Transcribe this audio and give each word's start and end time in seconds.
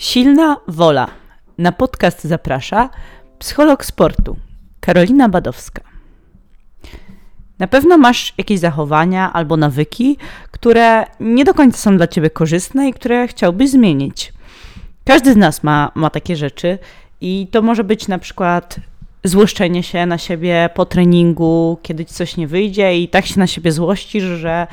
Silna 0.00 0.56
wola. 0.68 1.10
Na 1.58 1.72
podcast 1.72 2.24
zaprasza 2.24 2.90
psycholog 3.38 3.84
sportu 3.84 4.36
Karolina 4.80 5.28
Badowska. 5.28 5.82
Na 7.58 7.66
pewno 7.66 7.98
masz 7.98 8.34
jakieś 8.38 8.60
zachowania 8.60 9.32
albo 9.32 9.56
nawyki, 9.56 10.16
które 10.50 11.04
nie 11.20 11.44
do 11.44 11.54
końca 11.54 11.78
są 11.78 11.96
dla 11.96 12.06
ciebie 12.06 12.30
korzystne 12.30 12.88
i 12.88 12.92
które 12.92 13.28
chciałbyś 13.28 13.70
zmienić. 13.70 14.32
Każdy 15.04 15.32
z 15.32 15.36
nas 15.36 15.62
ma, 15.62 15.92
ma 15.94 16.10
takie 16.10 16.36
rzeczy 16.36 16.78
i 17.20 17.46
to 17.50 17.62
może 17.62 17.84
być 17.84 18.08
na 18.08 18.18
przykład 18.18 18.76
złoszczenie 19.24 19.82
się 19.82 20.06
na 20.06 20.18
siebie 20.18 20.70
po 20.74 20.86
treningu, 20.86 21.78
kiedy 21.82 22.04
ci 22.04 22.14
coś 22.14 22.36
nie 22.36 22.46
wyjdzie 22.46 22.98
i 22.98 23.08
tak 23.08 23.26
się 23.26 23.38
na 23.38 23.46
siebie 23.46 23.72
złościsz, 23.72 24.24
że 24.24 24.66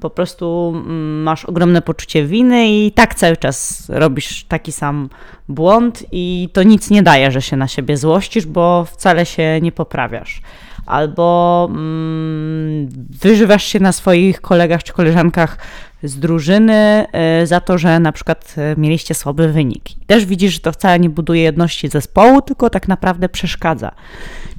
po 0.00 0.10
prostu 0.10 0.72
mm, 0.76 1.22
masz 1.22 1.44
ogromne 1.44 1.82
poczucie 1.82 2.24
winy 2.26 2.68
i 2.68 2.92
tak 2.92 3.14
cały 3.14 3.36
czas 3.36 3.86
robisz 3.88 4.44
taki 4.44 4.72
sam 4.72 5.08
błąd 5.48 6.04
i 6.12 6.48
to 6.52 6.62
nic 6.62 6.90
nie 6.90 7.02
daje, 7.02 7.30
że 7.30 7.42
się 7.42 7.56
na 7.56 7.68
siebie 7.68 7.96
złościsz, 7.96 8.46
bo 8.46 8.84
wcale 8.84 9.26
się 9.26 9.60
nie 9.62 9.72
poprawiasz. 9.72 10.40
Albo 10.86 11.68
mm, 11.70 12.88
wyżywasz 13.22 13.64
się 13.64 13.80
na 13.80 13.92
swoich 13.92 14.40
kolegach 14.40 14.82
czy 14.82 14.92
koleżankach 14.92 15.58
z 16.04 16.18
drużyny 16.18 17.06
y, 17.42 17.46
za 17.46 17.60
to, 17.60 17.78
że 17.78 18.00
na 18.00 18.12
przykład 18.12 18.54
y, 18.58 18.80
mieliście 18.80 19.14
słaby 19.14 19.52
wynik. 19.52 19.84
też 20.06 20.26
widzisz, 20.26 20.52
że 20.52 20.60
to 20.60 20.72
wcale 20.72 21.00
nie 21.00 21.10
buduje 21.10 21.42
jedności 21.42 21.88
zespołu, 21.88 22.42
tylko 22.42 22.70
tak 22.70 22.88
naprawdę 22.88 23.28
przeszkadza. 23.28 23.92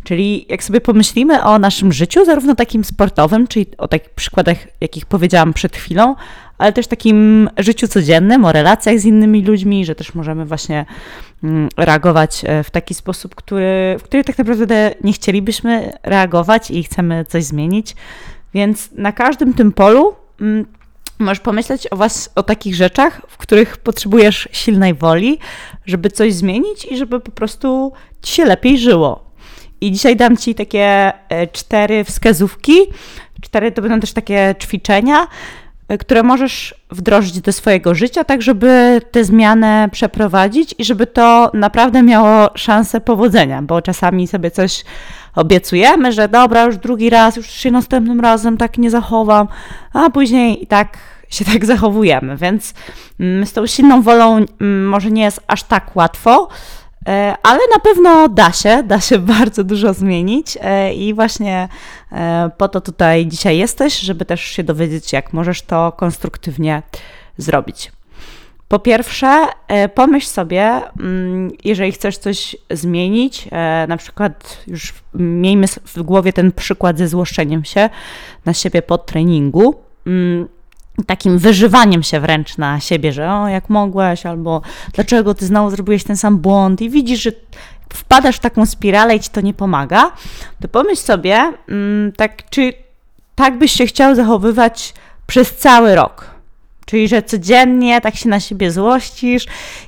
Czyli 0.03 0.45
jak 0.49 0.63
sobie 0.63 0.81
pomyślimy 0.81 1.43
o 1.43 1.59
naszym 1.59 1.93
życiu, 1.93 2.25
zarówno 2.25 2.55
takim 2.55 2.83
sportowym, 2.83 3.47
czyli 3.47 3.65
o 3.77 3.87
takich 3.87 4.09
przykładach, 4.09 4.57
jakich 4.81 5.05
powiedziałam 5.05 5.53
przed 5.53 5.75
chwilą, 5.75 6.15
ale 6.57 6.73
też 6.73 6.87
takim 6.87 7.49
życiu 7.57 7.87
codziennym, 7.87 8.45
o 8.45 8.51
relacjach 8.51 8.99
z 8.99 9.05
innymi 9.05 9.43
ludźmi, 9.43 9.85
że 9.85 9.95
też 9.95 10.15
możemy 10.15 10.45
właśnie 10.45 10.85
mm, 11.43 11.69
reagować 11.77 12.41
e, 12.45 12.63
w 12.63 12.71
taki 12.71 12.93
sposób, 12.93 13.35
który, 13.35 13.95
w 13.99 14.03
który 14.03 14.23
tak 14.23 14.37
naprawdę 14.37 14.91
nie 15.03 15.13
chcielibyśmy 15.13 15.93
reagować 16.03 16.71
i 16.71 16.83
chcemy 16.83 17.25
coś 17.25 17.43
zmienić. 17.43 17.95
Więc 18.53 18.91
na 18.91 19.11
każdym 19.11 19.53
tym 19.53 19.71
polu 19.71 20.15
mm, 20.41 20.65
możesz 21.19 21.39
pomyśleć 21.39 21.87
o 21.91 21.95
was, 21.95 22.29
o 22.35 22.43
takich 22.43 22.75
rzeczach, 22.75 23.21
w 23.27 23.37
których 23.37 23.77
potrzebujesz 23.77 24.49
silnej 24.51 24.93
woli, 24.93 25.39
żeby 25.85 26.09
coś 26.09 26.33
zmienić 26.33 26.85
i 26.85 26.97
żeby 26.97 27.19
po 27.19 27.31
prostu 27.31 27.93
ci 28.21 28.33
się 28.33 28.45
lepiej 28.45 28.77
żyło. 28.77 29.25
I 29.81 29.91
dzisiaj 29.91 30.15
dam 30.15 30.37
Ci 30.37 30.55
takie 30.55 31.13
e, 31.29 31.47
cztery 31.47 32.03
wskazówki. 32.03 32.77
Cztery 33.41 33.71
to 33.71 33.81
będą 33.81 33.99
też 33.99 34.13
takie 34.13 34.55
ćwiczenia, 34.59 35.27
e, 35.87 35.97
które 35.97 36.23
możesz 36.23 36.75
wdrożyć 36.91 37.41
do 37.41 37.51
swojego 37.51 37.95
życia, 37.95 38.23
tak 38.23 38.41
żeby 38.41 39.01
tę 39.11 39.23
zmianę 39.23 39.89
przeprowadzić 39.91 40.75
i 40.77 40.85
żeby 40.85 41.07
to 41.07 41.51
naprawdę 41.53 42.03
miało 42.03 42.49
szansę 42.55 43.01
powodzenia, 43.01 43.61
bo 43.61 43.81
czasami 43.81 44.27
sobie 44.27 44.51
coś 44.51 44.83
obiecujemy, 45.35 46.11
że 46.11 46.27
dobra, 46.27 46.63
już 46.63 46.77
drugi 46.77 47.09
raz, 47.09 47.35
już 47.35 47.49
się 47.49 47.71
następnym 47.71 48.19
razem 48.19 48.57
tak 48.57 48.77
nie 48.77 48.89
zachowam, 48.89 49.47
a 49.93 50.09
później 50.09 50.63
i 50.63 50.67
tak 50.67 50.97
się 51.29 51.45
tak 51.45 51.65
zachowujemy, 51.75 52.37
więc 52.37 52.73
mm, 53.19 53.45
z 53.45 53.53
tą 53.53 53.67
silną 53.67 54.01
wolą 54.01 54.45
mm, 54.61 54.87
może 54.87 55.11
nie 55.11 55.23
jest 55.23 55.41
aż 55.47 55.63
tak 55.63 55.95
łatwo, 55.95 56.49
E, 57.07 57.35
ale 57.43 57.59
na 57.73 57.79
pewno 57.79 58.29
da 58.29 58.51
się, 58.51 58.83
da 58.87 58.99
się 58.99 59.19
bardzo 59.19 59.63
dużo 59.63 59.93
zmienić 59.93 60.57
e, 60.61 60.93
i 60.93 61.13
właśnie 61.13 61.69
e, 62.11 62.49
po 62.57 62.67
to 62.67 62.81
tutaj 62.81 63.27
dzisiaj 63.27 63.57
jesteś, 63.57 63.99
żeby 63.99 64.25
też 64.25 64.41
się 64.41 64.63
dowiedzieć, 64.63 65.13
jak 65.13 65.33
możesz 65.33 65.61
to 65.61 65.91
konstruktywnie 65.91 66.83
zrobić. 67.37 67.91
Po 68.67 68.79
pierwsze, 68.79 69.45
pomyśl 69.95 70.27
sobie, 70.27 70.81
mm, 70.99 71.51
jeżeli 71.63 71.91
chcesz 71.91 72.17
coś 72.17 72.55
zmienić, 72.71 73.47
na 73.87 73.97
przykład 73.97 74.63
już 74.67 74.93
miejmy 75.13 75.67
w 75.67 76.01
głowie 76.01 76.33
ten 76.33 76.51
przykład 76.51 76.97
ze 76.97 77.07
złoszczeniem 77.07 77.65
się 77.65 77.89
na 78.45 78.53
siebie 78.53 78.81
po 78.81 78.97
treningu 78.97 79.75
mm, 80.07 80.47
takim 81.07 81.37
wyżywaniem 81.37 82.03
się 82.03 82.19
wręcz 82.19 82.57
na 82.57 82.79
siebie, 82.79 83.11
że 83.11 83.31
o, 83.31 83.47
jak 83.47 83.69
mogłeś, 83.69 84.25
albo 84.25 84.61
dlaczego 84.93 85.33
ty 85.33 85.45
znowu 85.45 85.69
zrobiłeś 85.69 86.03
ten 86.03 86.17
sam 86.17 86.37
błąd 86.37 86.81
i 86.81 86.89
widzisz, 86.89 87.21
że 87.21 87.31
wpadasz 87.93 88.35
w 88.35 88.39
taką 88.39 88.65
spiralę 88.65 89.15
i 89.15 89.19
ci 89.19 89.29
to 89.29 89.41
nie 89.41 89.53
pomaga, 89.53 90.11
to 90.61 90.67
pomyśl 90.67 91.01
sobie, 91.01 91.53
mm, 91.69 92.11
tak, 92.11 92.49
czy 92.49 92.73
tak 93.35 93.57
byś 93.57 93.71
się 93.71 93.85
chciał 93.85 94.15
zachowywać 94.15 94.93
przez 95.27 95.55
cały 95.55 95.95
rok. 95.95 96.34
Czyli, 96.85 97.07
że 97.07 97.23
codziennie 97.23 98.01
tak 98.01 98.15
się 98.15 98.29
na 98.29 98.39
siebie 98.39 98.71
złościsz 98.71 99.45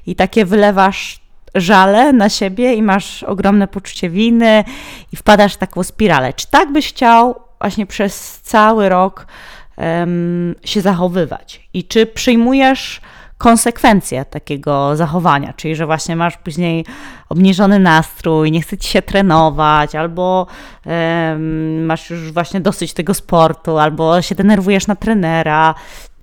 i 0.07 0.15
takie 0.15 0.45
wylewasz 0.45 1.19
żale 1.55 2.13
na 2.13 2.29
siebie 2.29 2.73
i 2.73 2.81
masz 2.81 3.23
ogromne 3.23 3.67
poczucie 3.67 4.09
winy 4.09 4.63
i 5.11 5.15
wpadasz 5.15 5.53
w 5.53 5.57
taką 5.57 5.83
spiralę. 5.83 6.33
Czy 6.33 6.47
tak 6.51 6.71
byś 6.71 6.89
chciał 6.89 7.35
właśnie 7.61 7.85
przez 7.85 8.39
cały 8.41 8.89
rok 8.89 9.27
się 10.63 10.81
zachowywać 10.81 11.69
i 11.73 11.83
czy 11.83 12.05
przyjmujesz 12.05 13.01
konsekwencje 13.37 14.25
takiego 14.25 14.95
zachowania, 14.95 15.53
czyli 15.53 15.75
że 15.75 15.85
właśnie 15.85 16.15
masz 16.15 16.37
później 16.37 16.85
obniżony 17.29 17.79
nastrój, 17.79 18.51
nie 18.51 18.61
chce 18.61 18.77
ci 18.77 18.89
się 18.89 19.01
trenować, 19.01 19.95
albo 19.95 20.47
um, 20.85 21.85
masz 21.85 22.09
już 22.09 22.31
właśnie 22.31 22.61
dosyć 22.61 22.93
tego 22.93 23.13
sportu, 23.13 23.77
albo 23.77 24.21
się 24.21 24.35
denerwujesz 24.35 24.87
na 24.87 24.95
trenera. 24.95 25.75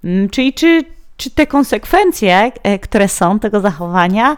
Um, 0.05 0.29
czyli 0.31 0.53
czy, 0.53 0.85
czy 1.17 1.31
te 1.31 1.47
konsekwencje, 1.47 2.53
e, 2.63 2.79
które 2.79 3.09
są 3.09 3.39
tego 3.39 3.61
zachowania, 3.61 4.37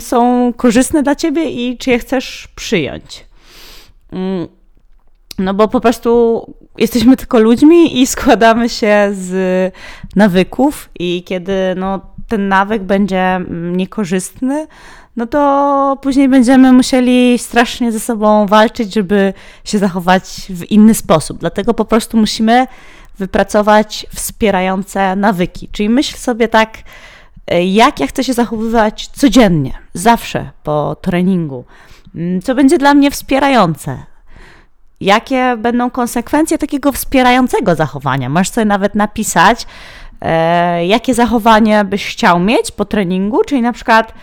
są 0.00 0.52
korzystne 0.56 1.02
dla 1.02 1.14
ciebie 1.14 1.44
i 1.44 1.78
czy 1.78 1.90
je 1.90 1.98
chcesz 1.98 2.48
przyjąć? 2.54 3.26
Mm, 4.12 4.48
no 5.38 5.54
bo 5.54 5.68
po 5.68 5.80
prostu 5.80 6.40
jesteśmy 6.78 7.16
tylko 7.16 7.38
ludźmi 7.38 8.00
i 8.00 8.06
składamy 8.06 8.68
się 8.68 9.08
z 9.12 9.74
nawyków 10.16 10.90
i 10.98 11.22
kiedy 11.22 11.52
no, 11.76 12.00
ten 12.28 12.48
nawyk 12.48 12.82
będzie 12.82 13.40
niekorzystny, 13.50 14.66
no 15.16 15.26
to 15.26 15.98
później 16.02 16.28
będziemy 16.28 16.72
musieli 16.72 17.38
strasznie 17.38 17.92
ze 17.92 18.00
sobą 18.00 18.46
walczyć, 18.46 18.94
żeby 18.94 19.34
się 19.64 19.78
zachować 19.78 20.22
w 20.48 20.70
inny 20.70 20.94
sposób. 20.94 21.38
Dlatego 21.38 21.74
po 21.74 21.84
prostu 21.84 22.16
musimy 22.16 22.66
wypracować 23.18 24.06
wspierające 24.14 25.16
nawyki. 25.16 25.68
Czyli 25.72 25.88
myśl 25.88 26.16
sobie 26.16 26.48
tak, 26.48 26.78
e, 27.46 27.64
jak 27.64 28.00
ja 28.00 28.06
chcę 28.06 28.24
się 28.24 28.32
zachowywać 28.32 29.06
codziennie, 29.06 29.72
zawsze 29.94 30.50
po 30.62 30.96
treningu, 31.00 31.64
mm, 32.14 32.42
co 32.42 32.54
będzie 32.54 32.78
dla 32.78 32.94
mnie 32.94 33.10
wspierające, 33.10 33.98
jakie 35.00 35.56
będą 35.58 35.90
konsekwencje 35.90 36.58
takiego 36.58 36.92
wspierającego 36.92 37.74
zachowania. 37.74 38.28
Możesz 38.28 38.50
sobie 38.50 38.64
nawet 38.64 38.94
napisać, 38.94 39.66
e, 40.20 40.86
jakie 40.86 41.14
zachowanie 41.14 41.84
byś 41.84 42.06
chciał 42.06 42.40
mieć 42.40 42.70
po 42.70 42.84
treningu, 42.84 43.44
czyli 43.44 43.62
na 43.62 43.72
przykład, 43.72 44.14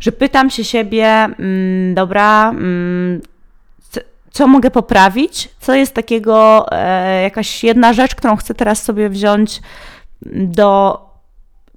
że 0.00 0.12
pytam 0.12 0.50
się 0.50 0.64
siebie, 0.64 1.06
mm, 1.08 1.94
dobra, 1.94 2.50
mm, 2.50 3.20
co 4.36 4.46
mogę 4.46 4.70
poprawić, 4.70 5.48
co 5.60 5.74
jest 5.74 5.94
takiego, 5.94 6.66
e, 6.72 7.22
jakaś 7.22 7.64
jedna 7.64 7.92
rzecz, 7.92 8.14
którą 8.14 8.36
chcę 8.36 8.54
teraz 8.54 8.82
sobie 8.82 9.08
wziąć 9.08 9.60
do 10.32 11.00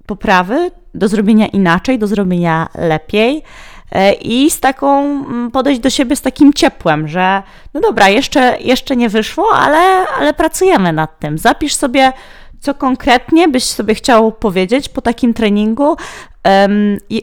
poprawy, 0.06 0.72
do 0.94 1.08
zrobienia 1.08 1.48
inaczej, 1.48 2.00
do 2.00 2.08
zrobienia 2.08 2.70
lepiej. 2.76 3.44
E, 3.92 4.14
i 4.14 4.50
z 4.50 4.60
taką 4.60 5.02
mm, 5.02 5.52
podejść 5.52 5.82
do 5.82 5.90
siebie 5.90 6.16
z 6.16 6.22
takim 6.22 6.54
ciepłem, 6.54 7.08
że 7.08 7.44
no 7.74 7.82
dobra, 7.82 8.10
jeszcze, 8.10 8.58
jeszcze 8.60 8.96
nie 8.96 9.10
wyszło, 9.10 9.46
ale, 9.54 10.08
ale 10.20 10.34
pracujemy 10.34 10.94
nad 10.94 11.20
tym. 11.20 11.38
Zapisz 11.38 11.76
sobie, 11.76 12.14
co 12.60 12.74
konkretnie 12.74 13.48
byś 13.48 13.64
sobie 13.64 13.96
chciał 13.96 14.32
powiedzieć 14.32 14.90
po 14.90 15.02
takim 15.02 15.34
treningu, 15.34 15.96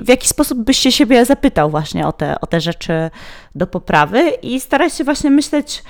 w 0.00 0.08
jaki 0.08 0.28
sposób 0.28 0.58
byś 0.58 0.78
się 0.78 0.92
siebie 0.92 1.24
zapytał 1.24 1.70
właśnie 1.70 2.06
o 2.06 2.12
te, 2.12 2.40
o 2.40 2.46
te 2.46 2.60
rzeczy 2.60 3.10
do 3.54 3.66
poprawy? 3.66 4.30
I 4.42 4.60
staraj 4.60 4.90
się 4.90 5.04
właśnie 5.04 5.30
myśleć 5.30 5.82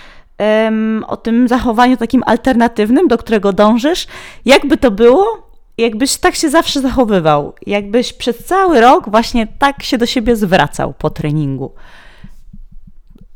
o 1.07 1.17
tym 1.17 1.49
zachowaniu 1.49 1.97
takim 1.97 2.23
alternatywnym, 2.27 3.09
do 3.09 3.19
którego 3.19 3.53
dążysz, 3.53 4.07
jakby 4.45 4.77
to 4.77 4.91
było, 4.91 5.49
jakbyś 5.79 6.17
tak 6.17 6.35
się 6.35 6.51
zawsze 6.51 6.81
zachowywał, 6.81 7.55
jakbyś 7.67 8.13
przez 8.13 8.45
cały 8.45 8.81
rok 8.81 9.11
właśnie 9.11 9.47
tak 9.59 9.83
się 9.83 9.99
do 9.99 10.07
siebie 10.07 10.37
zwracał 10.37 10.95
po 10.99 11.11
treningu. 11.11 11.75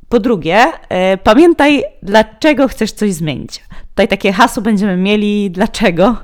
Po 0.08 0.20
drugie, 0.20 0.66
y, 0.66 1.18
pamiętaj, 1.24 1.84
dlaczego 2.02 2.68
chcesz 2.68 2.92
coś 2.92 3.12
zmienić. 3.12 3.62
Tutaj 3.90 4.08
takie 4.08 4.32
hasło 4.32 4.62
będziemy 4.62 4.96
mieli, 4.96 5.50
dlaczego. 5.50 6.16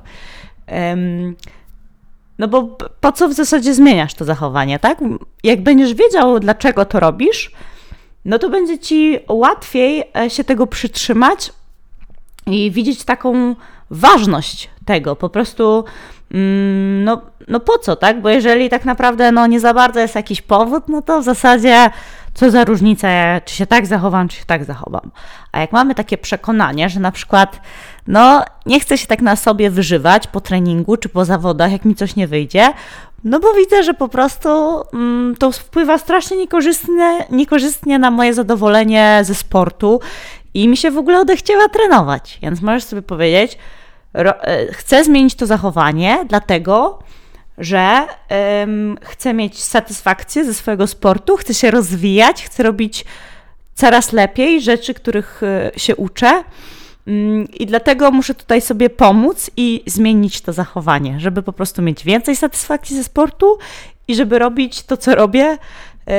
No 2.38 2.48
bo 2.48 2.78
po 3.00 3.12
co 3.12 3.28
w 3.28 3.32
zasadzie 3.32 3.74
zmieniasz 3.74 4.14
to 4.14 4.24
zachowanie, 4.24 4.78
tak? 4.78 4.98
Jak 5.44 5.62
będziesz 5.62 5.94
wiedział, 5.94 6.40
dlaczego 6.40 6.84
to 6.84 7.00
robisz, 7.00 7.50
no 8.24 8.38
to 8.38 8.50
będzie 8.50 8.78
ci 8.78 9.18
łatwiej 9.28 10.04
e, 10.16 10.30
się 10.30 10.44
tego 10.44 10.66
przytrzymać 10.66 11.52
i 12.46 12.70
widzieć 12.70 13.04
taką 13.04 13.56
ważność 13.90 14.70
tego. 14.84 15.16
Po 15.16 15.28
prostu 15.28 15.84
mm, 16.30 17.04
no, 17.04 17.20
no 17.48 17.60
po 17.60 17.78
co, 17.78 17.96
tak? 17.96 18.20
Bo 18.20 18.28
jeżeli 18.28 18.68
tak 18.68 18.84
naprawdę 18.84 19.32
no 19.32 19.46
nie 19.46 19.60
za 19.60 19.74
bardzo 19.74 20.00
jest 20.00 20.14
jakiś 20.14 20.42
powód, 20.42 20.84
no 20.88 21.02
to 21.02 21.20
w 21.20 21.24
zasadzie 21.24 21.90
co 22.37 22.50
za 22.50 22.65
różnica, 22.65 23.09
czy 23.44 23.55
się 23.55 23.67
tak 23.67 23.87
zachowam, 23.87 24.29
czy 24.29 24.37
się 24.37 24.44
tak 24.44 24.65
zachowam. 24.65 25.11
A 25.53 25.61
jak 25.61 25.73
mamy 25.73 25.94
takie 25.94 26.19
przekonanie, 26.19 26.88
że 26.88 27.00
na 27.00 27.12
przykład 27.12 27.61
no 28.06 28.44
nie 28.67 28.81
chcę 28.81 28.99
się 28.99 29.06
tak 29.06 29.23
na 29.23 29.37
sobie 29.37 29.71
wyżywać 29.71 30.27
po 30.27 30.41
treningu 30.41 30.97
czy 30.97 31.09
po 31.09 31.25
zawodach, 31.25 31.73
jak 31.73 31.85
mi 31.85 31.94
coś 31.94 32.17
nie 32.17 32.27
wyjdzie, 32.27 32.73
no 33.25 33.41
bo 33.41 33.53
widzę, 33.53 33.83
że 33.83 33.94
po 33.94 34.09
prostu 34.09 34.49
mm, 34.93 35.37
to 35.37 35.53
wpływa 35.53 35.99
strasznie 35.99 36.37
niekorzystnie, 36.37 37.27
niekorzystnie 37.31 37.99
na 37.99 38.11
moje 38.11 38.35
zadowolenie 38.35 39.21
ze 39.23 39.35
sportu 39.35 40.00
i 40.55 40.69
mi 40.69 40.77
się 40.77 40.91
w 40.91 40.99
ogóle 40.99 41.21
odechciała 41.21 41.69
trenować. 41.69 42.38
Więc 42.43 42.62
możesz 42.62 42.85
sobie 42.85 43.03
powiedzieć, 43.03 43.59
e, 44.15 44.67
chcę 44.73 45.05
zmienić 45.05 45.35
to 45.35 45.47
zachowanie, 45.47 46.25
dlatego 46.29 46.99
że 47.58 48.06
ym, 48.62 48.99
chcę 49.03 49.35
mieć 49.35 49.64
satysfakcję 49.64 50.44
ze 50.44 50.55
swojego 50.55 50.87
sportu, 50.87 51.37
chcę 51.37 51.55
się 51.55 51.70
rozwijać, 51.70 52.44
chcę 52.44 52.62
robić 52.62 53.05
coraz 53.75 54.12
lepiej 54.12 54.61
rzeczy, 54.61 54.94
których 54.94 55.43
y, 55.76 55.81
się 55.81 55.97
uczę. 55.97 56.44
Mm, 57.06 57.49
I 57.53 57.67
dlatego 57.67 58.11
muszę 58.11 58.35
tutaj 58.35 58.61
sobie 58.61 58.91
pomóc 58.91 59.50
i 59.56 59.82
zmienić 59.87 60.41
to 60.41 60.53
zachowanie, 60.53 61.20
żeby 61.20 61.43
po 61.43 61.53
prostu 61.53 61.82
mieć 61.82 62.05
więcej 62.05 62.37
satysfakcji 62.37 62.97
ze 62.97 63.05
sportu 63.05 63.59
i 64.09 64.14
żeby 64.14 64.38
robić 64.38 64.82
to, 64.82 64.97
co 64.97 65.14
robię, 65.14 65.59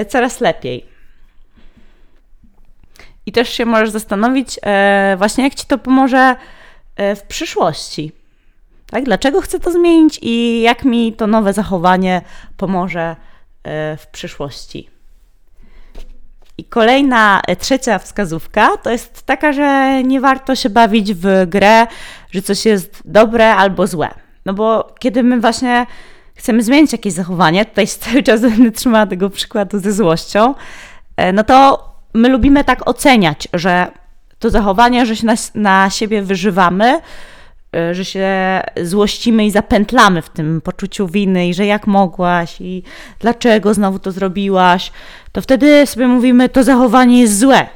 y, 0.01 0.05
coraz 0.05 0.41
lepiej. 0.41 0.97
I 3.27 3.31
też 3.31 3.49
się 3.49 3.65
możesz 3.65 3.89
zastanowić, 3.89 4.59
e, 4.63 5.15
właśnie 5.17 5.43
jak 5.43 5.55
ci 5.55 5.65
to 5.65 5.77
pomoże 5.77 6.35
e, 6.95 7.15
w 7.15 7.23
przyszłości. 7.23 8.11
Tak? 8.91 9.03
Dlaczego 9.03 9.41
chcę 9.41 9.59
to 9.59 9.71
zmienić 9.71 10.19
i 10.21 10.61
jak 10.61 10.85
mi 10.85 11.13
to 11.13 11.27
nowe 11.27 11.53
zachowanie 11.53 12.21
pomoże 12.57 13.15
e, 13.63 13.97
w 13.97 14.07
przyszłości. 14.07 14.89
I 16.57 16.65
kolejna, 16.65 17.41
e, 17.47 17.55
trzecia 17.55 17.99
wskazówka 17.99 18.77
to 18.77 18.89
jest 18.91 19.25
taka, 19.25 19.53
że 19.53 20.01
nie 20.03 20.21
warto 20.21 20.55
się 20.55 20.69
bawić 20.69 21.13
w 21.13 21.45
grę, 21.47 21.87
że 22.31 22.41
coś 22.41 22.65
jest 22.65 23.01
dobre 23.05 23.55
albo 23.55 23.87
złe. 23.87 24.09
No 24.45 24.53
bo 24.53 24.95
kiedy 24.99 25.23
my 25.23 25.39
właśnie 25.39 25.85
chcemy 26.35 26.63
zmienić 26.63 26.91
jakieś 26.91 27.13
zachowanie, 27.13 27.65
tutaj 27.65 27.87
cały 27.97 28.23
czas 28.23 28.41
będę 28.41 28.71
trzymała 28.71 29.05
tego 29.05 29.29
przykładu 29.29 29.79
ze 29.79 29.91
złością, 29.91 30.55
e, 31.17 31.33
no 31.33 31.43
to 31.43 31.87
my 32.13 32.29
lubimy 32.29 32.63
tak 32.63 32.87
oceniać, 32.89 33.47
że 33.53 33.91
to 34.39 34.49
zachowanie, 34.49 35.05
że 35.05 35.15
się 35.15 35.25
na, 35.25 35.35
na 35.55 35.89
siebie 35.89 36.21
wyżywamy, 36.21 37.01
że 37.91 38.05
się 38.05 38.61
złościmy 38.83 39.45
i 39.45 39.51
zapętlamy 39.51 40.21
w 40.21 40.29
tym 40.29 40.61
poczuciu 40.61 41.07
winy 41.07 41.47
i 41.47 41.53
że 41.53 41.65
jak 41.65 41.87
mogłaś 41.87 42.61
i 42.61 42.83
dlaczego 43.19 43.73
znowu 43.73 43.99
to 43.99 44.11
zrobiłaś, 44.11 44.91
to 45.31 45.41
wtedy 45.41 45.85
sobie 45.85 46.07
mówimy, 46.07 46.49
to 46.49 46.63
zachowanie 46.63 47.21
jest 47.21 47.39
złe. 47.39 47.67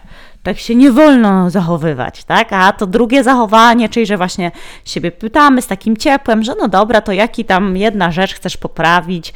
Tak 0.44 0.58
się 0.58 0.76
nie 0.76 0.92
wolno 0.92 1.50
zachowywać, 1.50 2.24
tak? 2.24 2.54
A 2.54 2.72
to 2.74 2.88
drugie 2.88 3.24
zachowanie, 3.24 3.90
czyli 3.90 4.06
że 4.06 4.18
właśnie 4.18 4.52
siebie 4.86 5.12
pytamy 5.12 5.62
z 5.62 5.68
takim 5.68 5.98
ciepłem, 5.98 6.44
że 6.44 6.54
no 6.60 6.68
dobra, 6.68 7.02
to 7.02 7.12
jaki 7.12 7.46
tam 7.46 7.78
jedna 7.78 8.12
rzecz 8.12 8.34
chcesz 8.34 8.58
poprawić, 8.58 9.34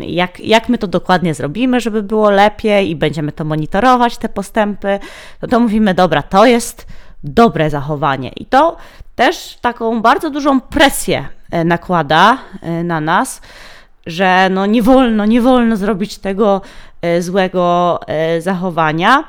jak, 0.00 0.40
jak 0.40 0.68
my 0.68 0.78
to 0.78 0.86
dokładnie 0.86 1.34
zrobimy, 1.34 1.80
żeby 1.80 2.02
było 2.02 2.30
lepiej 2.30 2.90
i 2.90 2.96
będziemy 2.96 3.32
to 3.32 3.44
monitorować, 3.44 4.18
te 4.18 4.28
postępy, 4.28 4.98
no 5.42 5.48
to 5.48 5.60
mówimy, 5.60 5.94
dobra, 5.94 6.22
to 6.22 6.46
jest 6.46 6.86
dobre 7.24 7.70
zachowanie. 7.70 8.28
I 8.28 8.46
to 8.46 8.76
też 9.18 9.58
taką 9.60 10.02
bardzo 10.02 10.30
dużą 10.30 10.60
presję 10.60 11.28
e, 11.50 11.64
nakłada 11.64 12.38
e, 12.62 12.84
na 12.84 13.00
nas, 13.00 13.40
że 14.06 14.48
no 14.50 14.66
nie 14.66 14.82
wolno, 14.82 15.26
nie 15.26 15.40
wolno 15.40 15.76
zrobić 15.76 16.18
tego 16.18 16.60
e, 17.02 17.22
złego 17.22 18.00
zachowania. 18.38 19.24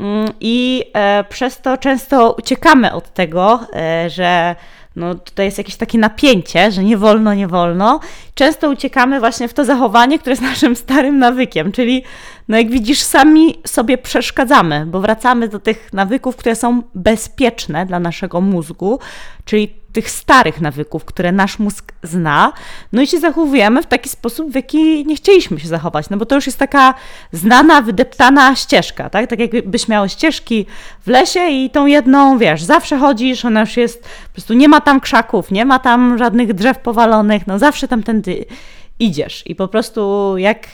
Mm, 0.00 0.32
I 0.40 0.84
przez 1.28 1.60
to 1.60 1.78
często 1.78 2.32
uciekamy 2.38 2.92
od 2.92 3.14
tego, 3.14 3.60
że 4.06 4.56
no 4.96 5.14
tutaj 5.14 5.46
jest 5.46 5.58
jakieś 5.58 5.76
takie 5.76 5.98
napięcie, 5.98 6.72
że 6.72 6.84
nie 6.84 6.96
wolno, 6.96 7.34
nie 7.34 7.48
wolno. 7.48 8.00
Często 8.40 8.70
uciekamy 8.70 9.20
właśnie 9.20 9.48
w 9.48 9.54
to 9.54 9.64
zachowanie, 9.64 10.18
które 10.18 10.32
jest 10.32 10.42
naszym 10.42 10.76
starym 10.76 11.18
nawykiem, 11.18 11.72
czyli 11.72 12.02
no 12.48 12.56
jak 12.56 12.70
widzisz, 12.70 13.00
sami 13.00 13.54
sobie 13.66 13.98
przeszkadzamy, 13.98 14.86
bo 14.86 15.00
wracamy 15.00 15.48
do 15.48 15.58
tych 15.58 15.92
nawyków, 15.92 16.36
które 16.36 16.56
są 16.56 16.82
bezpieczne 16.94 17.86
dla 17.86 18.00
naszego 18.00 18.40
mózgu, 18.40 18.98
czyli 19.44 19.80
tych 19.92 20.10
starych 20.10 20.60
nawyków, 20.60 21.04
które 21.04 21.32
nasz 21.32 21.58
mózg 21.58 21.92
zna, 22.02 22.52
no 22.92 23.02
i 23.02 23.06
się 23.06 23.18
zachowujemy 23.18 23.82
w 23.82 23.86
taki 23.86 24.08
sposób, 24.08 24.50
w 24.50 24.54
jaki 24.54 25.06
nie 25.06 25.16
chcieliśmy 25.16 25.60
się 25.60 25.68
zachować, 25.68 26.10
no 26.10 26.16
bo 26.16 26.26
to 26.26 26.34
już 26.34 26.46
jest 26.46 26.58
taka 26.58 26.94
znana, 27.32 27.82
wydeptana 27.82 28.56
ścieżka, 28.56 29.10
tak? 29.10 29.30
Tak 29.30 29.38
jakbyś 29.38 29.88
miał 29.88 30.08
ścieżki 30.08 30.66
w 31.00 31.06
lesie 31.06 31.48
i 31.48 31.70
tą 31.70 31.86
jedną, 31.86 32.38
wiesz, 32.38 32.62
zawsze 32.62 32.98
chodzisz, 32.98 33.44
ona 33.44 33.60
już 33.60 33.76
jest, 33.76 34.02
po 34.02 34.32
prostu 34.32 34.54
nie 34.54 34.68
ma 34.68 34.80
tam 34.80 35.00
krzaków, 35.00 35.50
nie 35.50 35.64
ma 35.64 35.78
tam 35.78 36.18
żadnych 36.18 36.54
drzew 36.54 36.78
powalonych, 36.78 37.46
no 37.46 37.58
zawsze 37.58 37.88
idziesz 38.98 39.42
i 39.46 39.54
po 39.54 39.68
prostu 39.68 40.34
jak 40.38 40.66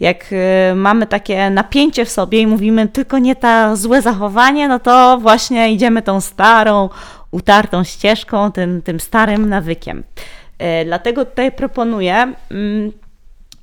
jak 0.00 0.32
y, 0.32 0.74
mamy 0.74 1.06
takie 1.06 1.50
napięcie 1.50 2.04
w 2.04 2.10
sobie 2.10 2.40
i 2.40 2.46
mówimy 2.46 2.88
tylko 2.88 3.18
nie 3.18 3.36
ta 3.36 3.76
złe 3.76 4.02
zachowanie, 4.02 4.68
no 4.68 4.78
to 4.78 5.18
właśnie 5.22 5.72
idziemy 5.72 6.02
tą 6.02 6.20
starą, 6.20 6.88
utartą 7.30 7.84
ścieżką, 7.84 8.52
tym, 8.52 8.82
tym 8.82 9.00
starym 9.00 9.48
nawykiem. 9.48 9.98
Y, 9.98 10.84
dlatego 10.84 11.24
tutaj 11.24 11.52
proponuję, 11.52 12.32
mm, 12.50 12.92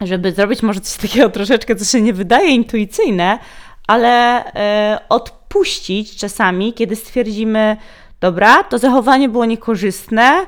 żeby 0.01 0.31
zrobić 0.31 0.63
może 0.63 0.81
coś 0.81 1.09
takiego 1.09 1.29
troszeczkę, 1.39 1.75
co 1.75 1.85
się 1.85 2.01
nie 2.01 2.13
wydaje 2.13 2.49
intuicyjne, 2.49 3.39
ale 3.87 4.43
y, 4.45 5.07
odpuścić 5.09 6.15
czasami, 6.15 6.73
kiedy 6.73 6.95
stwierdzimy, 6.95 7.77
dobra, 8.19 8.63
to 8.63 8.77
zachowanie 8.77 9.29
było 9.29 9.45
niekorzystne, 9.45 10.45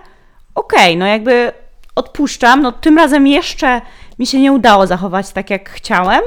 okej, 0.55 0.79
okay, 0.79 0.95
no 0.95 1.05
jakby 1.05 1.51
odpuszczam, 1.95 2.61
no 2.61 2.71
tym 2.71 2.97
razem 2.97 3.27
jeszcze 3.27 3.81
mi 4.19 4.27
się 4.27 4.39
nie 4.39 4.51
udało 4.51 4.87
zachować 4.87 5.31
tak, 5.31 5.49
jak 5.49 5.69
chciałem, 5.69 6.21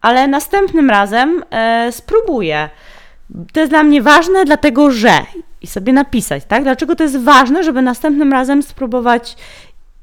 ale 0.00 0.28
następnym 0.28 0.90
razem 0.90 1.44
e, 1.50 1.92
spróbuję. 1.92 2.70
To 3.52 3.60
jest 3.60 3.72
dla 3.72 3.82
mnie 3.82 4.02
ważne, 4.02 4.44
dlatego 4.44 4.90
że. 4.90 5.12
I 5.62 5.66
sobie 5.66 5.92
napisać, 5.92 6.42
tak? 6.48 6.62
Dlaczego 6.62 6.96
to 6.96 7.02
jest 7.02 7.18
ważne, 7.18 7.64
żeby 7.64 7.82
następnym 7.82 8.32
razem 8.32 8.62
spróbować 8.62 9.36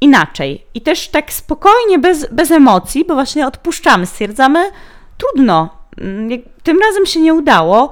inaczej. 0.01 0.65
I 0.73 0.81
też 0.81 1.07
tak 1.07 1.33
spokojnie, 1.33 1.99
bez, 1.99 2.27
bez 2.31 2.51
emocji, 2.51 3.05
bo 3.05 3.13
właśnie 3.13 3.47
odpuszczamy, 3.47 4.05
stwierdzamy, 4.05 4.59
trudno, 5.17 5.69
mm, 6.01 6.29
tym 6.63 6.79
razem 6.79 7.05
się 7.05 7.19
nie 7.19 7.33
udało 7.33 7.91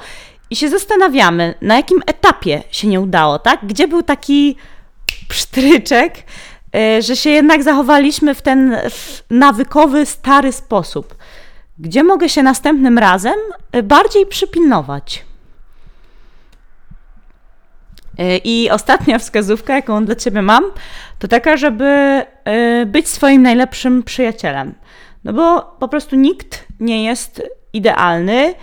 i 0.49 0.55
się 0.55 0.69
zastanawiamy, 0.69 1.53
na 1.61 1.75
jakim 1.75 2.01
etapie 2.05 2.63
się 2.71 2.87
nie 2.87 3.01
udało, 3.01 3.39
tak? 3.39 3.59
Gdzie 3.63 3.87
był 3.87 4.03
taki 4.03 4.55
psztryczek, 5.29 6.13
że 6.99 7.15
się 7.15 7.29
jednak 7.29 7.63
zachowaliśmy 7.63 8.35
w 8.35 8.41
ten 8.41 8.77
nawykowy, 9.29 10.05
stary 10.05 10.51
sposób. 10.51 11.15
Gdzie 11.79 12.03
mogę 12.03 12.29
się 12.29 12.43
następnym 12.43 12.97
razem 12.97 13.35
e, 13.71 13.83
bardziej 13.83 14.25
przypilnować? 14.25 15.25
E, 18.17 18.37
I 18.37 18.69
ostatnia 18.69 19.19
wskazówka, 19.19 19.75
jaką 19.75 20.05
dla 20.05 20.15
Ciebie 20.15 20.41
mam, 20.41 20.63
to 21.19 21.27
taka, 21.27 21.57
żeby 21.57 22.21
być 22.85 23.07
swoim 23.07 23.41
najlepszym 23.41 24.03
przyjacielem. 24.03 24.73
No 25.23 25.33
bo 25.33 25.61
po 25.61 25.87
prostu 25.87 26.15
nikt 26.15 26.67
nie 26.79 27.03
jest 27.03 27.41
idealny 27.73 28.53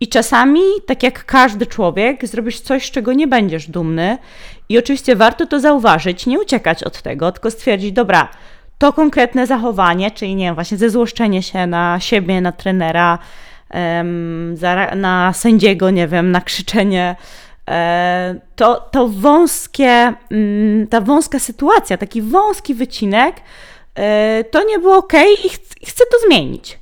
i 0.00 0.08
czasami, 0.08 0.62
tak 0.86 1.02
jak 1.02 1.24
każdy 1.24 1.66
człowiek, 1.66 2.26
zrobisz 2.26 2.60
coś, 2.60 2.86
z 2.86 2.90
czego 2.90 3.12
nie 3.12 3.26
będziesz 3.26 3.70
dumny. 3.70 4.18
I 4.68 4.78
oczywiście 4.78 5.16
warto 5.16 5.46
to 5.46 5.60
zauważyć, 5.60 6.26
nie 6.26 6.40
uciekać 6.40 6.82
od 6.82 7.02
tego, 7.02 7.32
tylko 7.32 7.50
stwierdzić, 7.50 7.92
dobra, 7.92 8.28
to 8.78 8.92
konkretne 8.92 9.46
zachowanie, 9.46 10.10
czyli 10.10 10.34
nie 10.34 10.44
wiem, 10.44 10.54
właśnie 10.54 10.78
zezłoszczenie 10.78 11.42
się 11.42 11.66
na 11.66 12.00
siebie, 12.00 12.40
na 12.40 12.52
trenera, 12.52 13.18
na 14.96 15.32
sędziego, 15.32 15.90
nie 15.90 16.08
wiem, 16.08 16.30
na 16.30 16.40
krzyczenie, 16.40 17.16
e, 17.68 18.40
to, 18.56 18.88
to 18.90 19.08
wąskie, 19.08 20.12
mm, 20.30 20.86
ta 20.86 21.00
wąska 21.00 21.38
sytuacja, 21.38 21.96
taki 21.96 22.22
wąski 22.22 22.74
wycinek, 22.74 23.36
e, 23.94 24.44
to 24.44 24.64
nie 24.64 24.78
było 24.78 24.96
ok 24.96 25.12
i 25.44 25.48
chcę 25.86 26.04
to 26.12 26.26
zmienić 26.26 26.79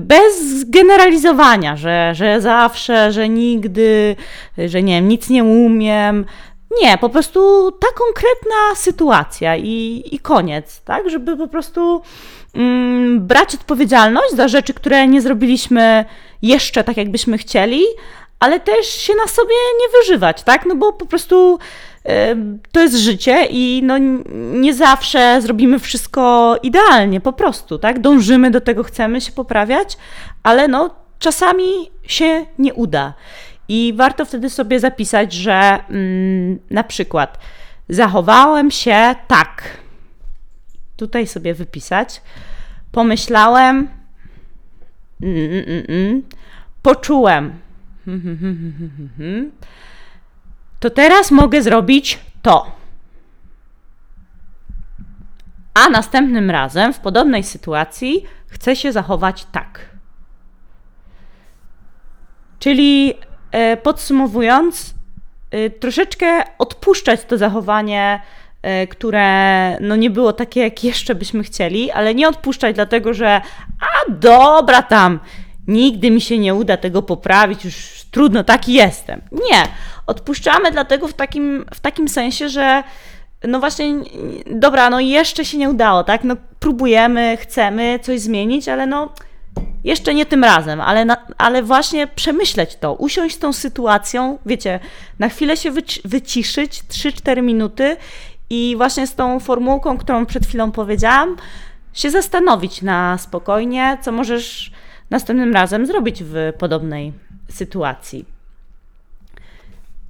bez 0.00 0.64
generalizowania, 0.64 1.76
że, 1.76 2.12
że 2.14 2.40
zawsze, 2.40 3.12
że 3.12 3.28
nigdy, 3.28 4.16
że 4.58 4.82
nie 4.82 4.94
wiem, 4.94 5.08
nic 5.08 5.30
nie 5.30 5.44
umiem. 5.44 6.24
Nie, 6.82 6.98
po 6.98 7.08
prostu 7.08 7.72
ta 7.72 7.86
konkretna 7.94 8.74
sytuacja 8.74 9.56
i, 9.56 10.04
i 10.12 10.18
koniec, 10.18 10.80
tak? 10.80 11.10
Żeby 11.10 11.36
po 11.36 11.48
prostu 11.48 12.02
mm, 12.54 13.26
brać 13.26 13.54
odpowiedzialność 13.54 14.30
za 14.30 14.48
rzeczy, 14.48 14.74
które 14.74 15.06
nie 15.06 15.20
zrobiliśmy 15.20 16.04
jeszcze 16.42 16.84
tak, 16.84 16.96
jakbyśmy 16.96 17.38
chcieli, 17.38 17.82
ale 18.40 18.60
też 18.60 18.86
się 18.86 19.14
na 19.14 19.26
sobie 19.26 19.54
nie 19.80 19.98
wyżywać, 19.98 20.42
tak? 20.42 20.66
No 20.66 20.76
bo 20.76 20.92
po 20.92 21.06
prostu 21.06 21.58
to 22.72 22.80
jest 22.80 22.96
życie 22.96 23.46
i 23.50 23.82
no, 23.84 23.98
nie 24.52 24.74
zawsze 24.74 25.42
zrobimy 25.42 25.78
wszystko 25.78 26.56
idealnie, 26.62 27.20
po 27.20 27.32
prostu, 27.32 27.78
tak? 27.78 28.00
Dążymy 28.00 28.50
do 28.50 28.60
tego, 28.60 28.84
chcemy 28.84 29.20
się 29.20 29.32
poprawiać, 29.32 29.96
ale 30.42 30.68
no, 30.68 30.94
czasami 31.18 31.64
się 32.02 32.46
nie 32.58 32.74
uda. 32.74 33.14
I 33.68 33.94
warto 33.96 34.24
wtedy 34.24 34.50
sobie 34.50 34.80
zapisać, 34.80 35.32
że 35.32 35.78
mm, 35.90 36.58
na 36.70 36.84
przykład 36.84 37.38
zachowałem 37.88 38.70
się 38.70 39.14
tak. 39.28 39.78
Tutaj 40.96 41.26
sobie 41.26 41.54
wypisać. 41.54 42.22
Pomyślałem, 42.92 43.88
mm, 45.22 45.36
mm, 45.36 45.64
mm, 45.68 45.84
mm 45.88 46.22
poczułem. 46.82 47.52
To 50.84 50.90
teraz 50.90 51.30
mogę 51.30 51.62
zrobić 51.62 52.18
to. 52.42 52.66
A 55.74 55.88
następnym 55.88 56.50
razem 56.50 56.92
w 56.92 56.98
podobnej 56.98 57.42
sytuacji 57.42 58.24
chcę 58.46 58.76
się 58.76 58.92
zachować 58.92 59.46
tak. 59.52 59.80
Czyli 62.58 63.14
e, 63.52 63.76
podsumowując, 63.76 64.94
e, 65.50 65.70
troszeczkę 65.70 66.42
odpuszczać 66.58 67.24
to 67.24 67.38
zachowanie, 67.38 68.20
e, 68.62 68.86
które 68.86 69.78
no 69.80 69.96
nie 69.96 70.10
było 70.10 70.32
takie, 70.32 70.60
jak 70.60 70.84
jeszcze 70.84 71.14
byśmy 71.14 71.42
chcieli, 71.42 71.90
ale 71.90 72.14
nie 72.14 72.28
odpuszczać 72.28 72.74
dlatego, 72.74 73.14
że 73.14 73.40
a 73.80 74.12
dobra 74.12 74.82
tam, 74.82 75.20
nigdy 75.68 76.10
mi 76.10 76.20
się 76.20 76.38
nie 76.38 76.54
uda 76.54 76.76
tego 76.76 77.02
poprawić, 77.02 77.64
już 77.64 78.04
trudno, 78.10 78.44
taki 78.44 78.72
jestem. 78.72 79.20
Nie, 79.32 79.62
odpuszczamy 80.06 80.70
dlatego 80.70 81.08
w 81.08 81.14
takim, 81.14 81.64
w 81.74 81.80
takim 81.80 82.08
sensie, 82.08 82.48
że 82.48 82.82
no 83.44 83.60
właśnie, 83.60 83.94
dobra, 84.46 84.90
no 84.90 85.00
jeszcze 85.00 85.44
się 85.44 85.58
nie 85.58 85.70
udało, 85.70 86.04
tak? 86.04 86.24
No 86.24 86.36
próbujemy, 86.60 87.36
chcemy 87.36 87.98
coś 88.02 88.20
zmienić, 88.20 88.68
ale 88.68 88.86
no 88.86 89.12
jeszcze 89.84 90.14
nie 90.14 90.26
tym 90.26 90.44
razem, 90.44 90.80
ale, 90.80 91.04
na, 91.04 91.16
ale 91.38 91.62
właśnie 91.62 92.06
przemyśleć 92.06 92.76
to, 92.76 92.94
usiąść 92.94 93.36
z 93.36 93.38
tą 93.38 93.52
sytuacją, 93.52 94.38
wiecie, 94.46 94.80
na 95.18 95.28
chwilę 95.28 95.56
się 95.56 95.72
wyciszyć, 96.04 96.82
3-4 96.82 97.42
minuty 97.42 97.96
i 98.50 98.74
właśnie 98.76 99.06
z 99.06 99.14
tą 99.14 99.40
formułką, 99.40 99.98
którą 99.98 100.26
przed 100.26 100.46
chwilą 100.46 100.72
powiedziałam, 100.72 101.36
się 101.92 102.10
zastanowić 102.10 102.82
na 102.82 103.18
spokojnie, 103.18 103.98
co 104.02 104.12
możesz 104.12 104.72
następnym 105.10 105.52
razem 105.52 105.86
zrobić 105.86 106.24
w 106.24 106.52
podobnej 106.58 107.12
sytuacji. 107.48 108.24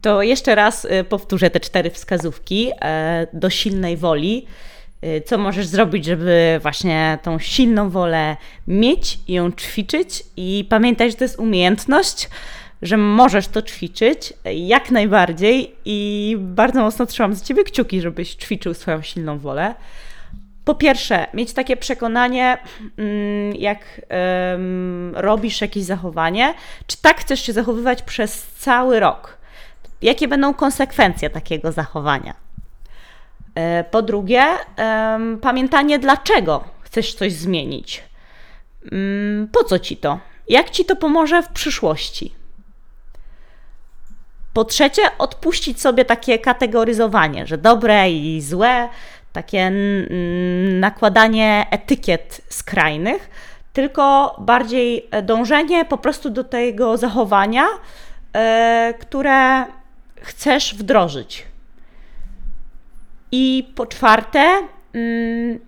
To 0.00 0.22
jeszcze 0.22 0.54
raz 0.54 0.84
y, 0.84 1.04
powtórzę 1.04 1.50
te 1.50 1.60
cztery 1.60 1.90
wskazówki 1.90 2.70
e, 2.80 3.26
do 3.32 3.50
silnej 3.50 3.96
woli. 3.96 4.46
Y, 5.04 5.22
co 5.26 5.38
możesz 5.38 5.66
zrobić, 5.66 6.04
żeby 6.04 6.58
właśnie 6.62 7.18
tą 7.22 7.38
silną 7.38 7.90
wolę 7.90 8.36
mieć 8.66 9.18
i 9.28 9.32
ją 9.32 9.52
ćwiczyć? 9.52 10.22
I 10.36 10.66
pamiętaj, 10.68 11.10
że 11.10 11.16
to 11.16 11.24
jest 11.24 11.38
umiejętność, 11.38 12.28
że 12.82 12.96
możesz 12.96 13.48
to 13.48 13.62
ćwiczyć 13.62 14.32
jak 14.44 14.90
najbardziej 14.90 15.74
i 15.84 16.36
bardzo 16.40 16.80
mocno 16.80 17.06
trzymam 17.06 17.34
za 17.34 17.44
ciebie 17.44 17.64
kciuki, 17.64 18.00
żebyś 18.00 18.34
ćwiczył 18.34 18.74
swoją 18.74 19.02
silną 19.02 19.38
wolę. 19.38 19.74
Po 20.64 20.74
pierwsze, 20.74 21.26
mieć 21.34 21.52
takie 21.52 21.76
przekonanie, 21.76 22.58
mm, 22.98 23.54
jak 23.56 24.00
um, 24.52 25.12
robisz 25.16 25.60
jakieś 25.60 25.84
zachowanie, 25.84 26.54
czy 26.86 27.02
tak 27.02 27.20
chcesz 27.20 27.40
się 27.40 27.52
zachowywać 27.52 28.02
przez 28.02 28.46
cały 28.46 29.00
rok. 29.00 29.38
Jakie 30.02 30.28
będą 30.28 30.54
konsekwencje 30.54 31.30
takiego 31.30 31.72
zachowania? 31.72 32.34
E, 33.54 33.84
po 33.84 34.02
drugie, 34.02 34.44
um, 34.78 35.38
pamiętanie, 35.40 35.98
dlaczego 35.98 36.64
chcesz 36.80 37.14
coś 37.14 37.32
zmienić. 37.32 38.02
Um, 38.92 39.48
po 39.52 39.64
co 39.64 39.78
ci 39.78 39.96
to? 39.96 40.18
Jak 40.48 40.70
ci 40.70 40.84
to 40.84 40.96
pomoże 40.96 41.42
w 41.42 41.48
przyszłości? 41.48 42.34
Po 44.52 44.64
trzecie, 44.64 45.02
odpuścić 45.18 45.80
sobie 45.80 46.04
takie 46.04 46.38
kategoryzowanie, 46.38 47.46
że 47.46 47.58
dobre 47.58 48.10
i 48.10 48.40
złe, 48.40 48.88
takie 49.34 49.72
nakładanie 50.80 51.66
etykiet 51.70 52.40
skrajnych, 52.48 53.30
tylko 53.72 54.36
bardziej 54.38 55.08
dążenie 55.22 55.84
po 55.84 55.98
prostu 55.98 56.30
do 56.30 56.44
tego 56.44 56.96
zachowania, 56.96 57.66
e, 58.32 58.94
które 59.00 59.64
chcesz 60.20 60.74
wdrożyć. 60.74 61.46
I 63.32 63.72
po 63.74 63.86
czwarte, 63.86 64.40
mm, 64.94 65.58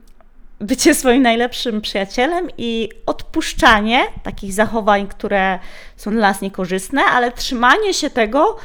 bycie 0.61 0.95
swoim 0.95 1.23
najlepszym 1.23 1.81
przyjacielem 1.81 2.49
i 2.59 2.89
odpuszczanie 3.07 4.05
takich 4.23 4.53
zachowań, 4.53 5.07
które 5.07 5.59
są 5.97 6.11
dla 6.11 6.21
nas 6.21 6.41
niekorzystne, 6.41 7.05
ale 7.05 7.33
trzymanie 7.33 7.95
się 7.95 8.11
tego, 8.11 8.57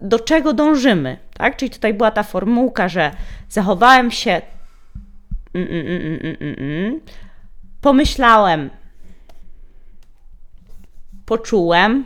do 0.00 0.18
czego 0.18 0.52
dążymy. 0.52 1.16
Tak? 1.34 1.56
Czyli 1.56 1.70
tutaj 1.70 1.94
była 1.94 2.10
ta 2.10 2.22
formułka, 2.22 2.88
że 2.88 3.10
zachowałem 3.48 4.10
się, 4.10 4.42
mm, 5.54 5.68
mm, 5.70 6.36
mm, 6.58 7.00
pomyślałem, 7.80 8.70
poczułem, 11.26 12.04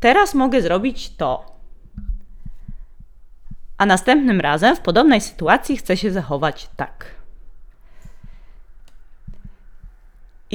teraz 0.00 0.34
mogę 0.34 0.62
zrobić 0.62 1.16
to. 1.16 1.54
A 3.78 3.86
następnym 3.86 4.40
razem 4.40 4.76
w 4.76 4.80
podobnej 4.80 5.20
sytuacji 5.20 5.76
chcę 5.76 5.96
się 5.96 6.10
zachować 6.10 6.68
tak. 6.76 7.23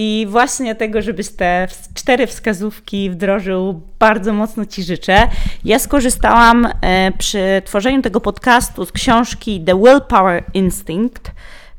I 0.01 0.27
właśnie 0.29 0.75
tego, 0.75 1.01
żebyś 1.01 1.29
te 1.29 1.67
cztery 1.93 2.27
wskazówki 2.27 3.09
wdrożył, 3.09 3.81
bardzo 3.99 4.33
mocno 4.33 4.65
Ci 4.65 4.83
życzę. 4.83 5.27
Ja 5.65 5.79
skorzystałam 5.79 6.67
e, 6.81 7.11
przy 7.17 7.61
tworzeniu 7.65 8.01
tego 8.01 8.21
podcastu 8.21 8.85
z 8.85 8.91
książki 8.91 9.63
The 9.65 9.75
Willpower 9.75 10.43
Instinct 10.53 11.31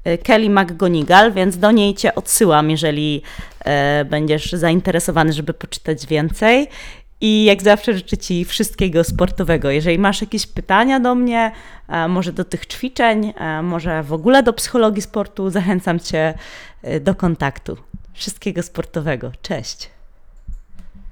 e, 0.04 0.18
Kelly 0.18 0.50
McGonigal, 0.50 1.32
więc 1.32 1.58
do 1.58 1.70
niej 1.70 1.94
Cię 1.94 2.14
odsyłam, 2.14 2.70
jeżeli 2.70 3.22
e, 3.64 4.04
będziesz 4.04 4.52
zainteresowany, 4.52 5.32
żeby 5.32 5.54
poczytać 5.54 6.06
więcej. 6.06 6.68
I 7.20 7.44
jak 7.44 7.62
zawsze 7.62 7.94
życzę 7.94 8.16
Ci 8.16 8.44
wszystkiego 8.44 9.04
sportowego. 9.04 9.70
Jeżeli 9.70 9.98
masz 9.98 10.20
jakieś 10.20 10.46
pytania 10.46 11.00
do 11.00 11.14
mnie, 11.14 11.52
może 12.08 12.32
do 12.32 12.44
tych 12.44 12.66
ćwiczeń, 12.66 13.32
może 13.62 14.02
w 14.02 14.12
ogóle 14.12 14.42
do 14.42 14.52
psychologii 14.52 15.02
sportu, 15.02 15.50
zachęcam 15.50 16.00
Cię 16.00 16.34
do 17.00 17.14
kontaktu. 17.14 17.76
Wszystkiego 18.14 18.62
sportowego. 18.62 19.32
Cześć. 19.42 19.90